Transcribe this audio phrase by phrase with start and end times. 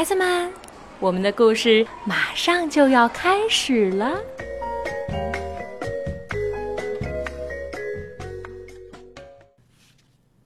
[0.00, 0.50] 孩子们，
[0.98, 4.18] 我们的故事马上就要开始了。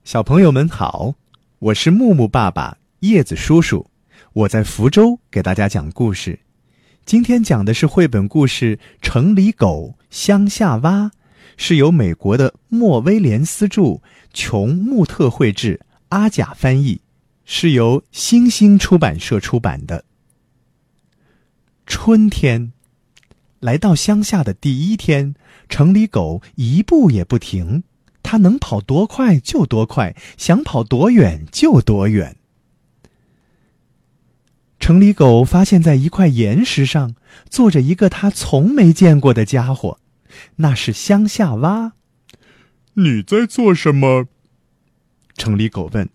[0.03, 1.13] 小朋友们好，
[1.59, 3.87] 我是木木爸爸、叶子叔叔，
[4.33, 6.37] 我在福州给大家讲故事。
[7.05, 11.03] 今天讲的是绘本故事《城里狗乡下蛙》，
[11.55, 14.01] 是由美国的莫威廉斯著，
[14.33, 16.99] 琼穆特绘制，阿甲翻译，
[17.45, 20.03] 是由星星出版社出版的。
[21.85, 22.73] 春天
[23.59, 25.35] 来到乡下的第一天，
[25.69, 27.83] 城里狗一步也不停。
[28.23, 32.35] 它能跑多快就多快，想跑多远就多远。
[34.79, 37.15] 城里狗发现，在一块岩石上
[37.49, 39.99] 坐着一个它从没见过的家伙，
[40.55, 41.93] 那是乡下蛙。
[42.93, 44.25] 你在做什么？
[45.35, 46.09] 城里狗问。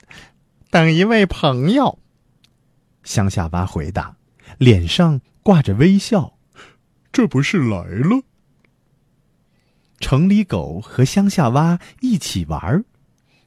[0.70, 1.98] 等一位朋友。
[3.02, 4.16] 乡下蛙回答，
[4.58, 6.34] 脸上挂着微笑。
[7.12, 8.22] 这不是来了？
[9.98, 12.84] 城里狗和乡下蛙一起玩儿。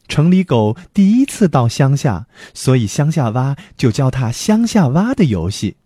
[0.09, 5.77] 城里狗第一次到乡下，所以乡下蛙就教它乡下蛙的游戏。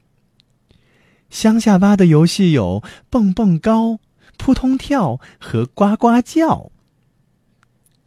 [1.30, 4.00] 乡下蛙的游戏有蹦蹦高、
[4.38, 6.72] 扑通跳和呱呱叫。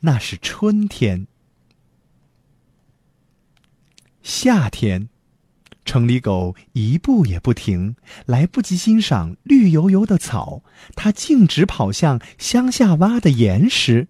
[0.00, 1.28] 那是春天。
[4.22, 5.08] 夏天。
[5.84, 7.96] 城里狗一步也不停，
[8.26, 10.62] 来不及欣赏绿油油的草，
[10.94, 14.06] 它径直跑向乡下挖的岩石。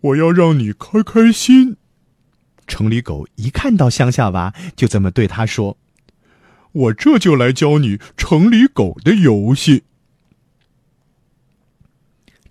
[0.00, 1.76] 我要让你开开心。
[2.66, 5.78] 城里狗一看到乡下娃，就这么对他说
[6.72, 9.84] ：“我这就来教你城里狗的游戏。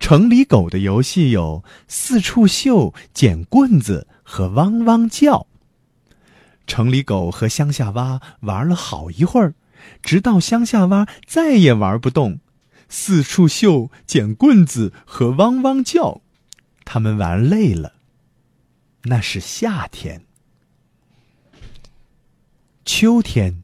[0.00, 5.46] 城里狗的游戏有四处嗅、捡棍子和汪汪叫。”
[6.66, 9.52] 城里狗和乡下蛙玩了好一会儿，
[10.02, 12.40] 直到乡下蛙再也玩不动，
[12.88, 16.22] 四处嗅、捡棍子和汪汪叫，
[16.86, 17.92] 他们玩累了。
[19.02, 20.24] 那是夏天。
[22.86, 23.62] 秋天，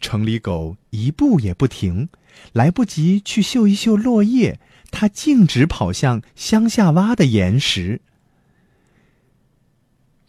[0.00, 2.08] 城里狗一步也不停，
[2.52, 4.58] 来不及去嗅一嗅落叶，
[4.90, 8.00] 它径直跑向乡下蛙的岩石。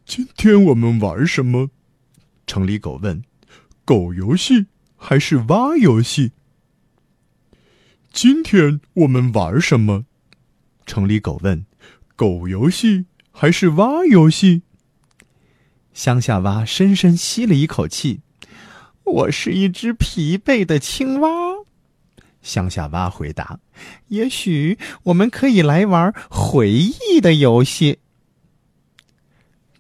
[0.10, 1.70] 今天我们玩什么？
[2.48, 3.22] 城里狗问
[3.86, 4.66] ：“狗游戏
[4.98, 6.32] 还是蛙游戏？”
[8.12, 10.06] 今天我们玩什么？
[10.88, 11.68] 城里狗问
[12.18, 14.64] ：“狗游戏还是蛙游戏？”
[15.94, 18.22] 乡下蛙深深吸了一口气
[19.06, 21.30] ：“我是一只疲惫的青蛙。”
[22.42, 23.60] 乡下蛙回答
[24.10, 28.00] ：“也许我们可以来玩回忆的游戏。”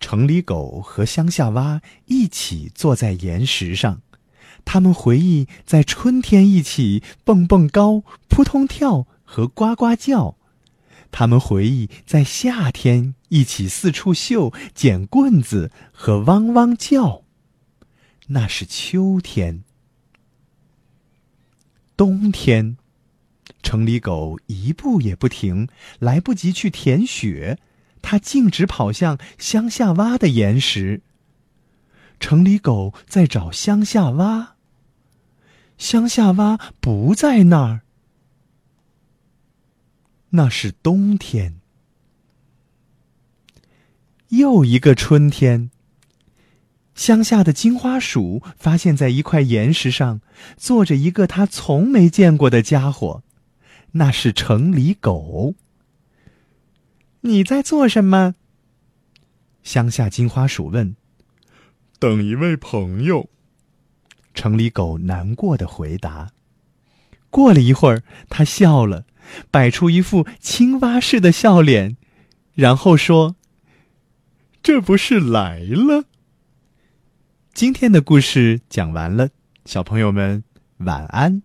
[0.09, 4.02] 城里狗和乡下蛙一起坐在岩石上，
[4.66, 10.36] 他们回忆在春天一起蹦蹦高、扑通跳和呱呱叫；
[11.12, 17.22] 他们回忆在夏天一起四处嗅、捡棍子和汪汪叫。
[18.30, 19.64] 那是秋天。
[21.96, 22.78] 冬天，
[23.62, 25.68] 城里狗一步也不停，
[26.00, 27.59] 来不及去舔雪。
[28.02, 31.02] 它径直跑向乡下蛙的岩石。
[32.20, 34.56] 城里狗在找乡下蛙。
[35.78, 37.82] 乡下蛙不在那儿。
[40.32, 41.59] 那是冬天。
[44.30, 45.72] 又一个春天。
[46.94, 50.20] 乡下的金花鼠发现，在一块岩石上
[50.58, 53.24] 坐着一个它从没见过的家伙，
[53.94, 55.56] 那是城里狗。
[57.22, 58.35] 你在做什么？
[59.62, 60.96] 乡下金花鼠问。
[62.00, 63.30] 等一位朋友。
[64.34, 66.31] 城里狗难过的回答。
[67.29, 69.05] 过了一会儿，他笑了，
[69.52, 71.97] 摆出一副青蛙似的笑脸，
[72.53, 73.35] 然后说
[74.64, 76.05] ：“这不是来了。”
[77.53, 79.29] 今天的故事讲完了，
[79.66, 80.46] 小朋友们
[80.78, 81.41] 晚安。